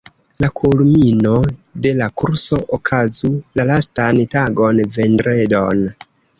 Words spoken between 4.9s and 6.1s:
vendredon.